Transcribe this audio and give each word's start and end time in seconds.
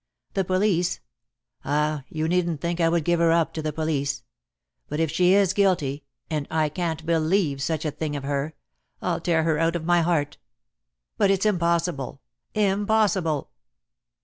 The 0.33 0.43
police 0.43 0.99
ah, 1.63 2.05
you 2.09 2.27
needn't 2.27 2.59
think 2.59 2.81
I 2.81 2.89
would 2.89 3.03
give 3.05 3.19
her 3.19 3.31
up 3.31 3.53
to 3.53 3.61
the 3.61 3.71
police. 3.71 4.23
But 4.89 4.99
if 4.99 5.11
she 5.11 5.35
is 5.35 5.53
guilty 5.53 6.05
(and 6.27 6.47
I 6.49 6.69
can't 6.69 7.05
believe 7.05 7.61
such 7.61 7.85
a 7.85 7.91
thing 7.91 8.15
of 8.15 8.23
her) 8.23 8.55
I'll 8.99 9.21
tear 9.21 9.43
her 9.43 9.59
out 9.59 9.75
of 9.75 9.85
my 9.85 10.01
heart. 10.01 10.39
But 11.19 11.29
it's 11.29 11.45
impossible, 11.45 12.19
impossible!" 12.55 13.51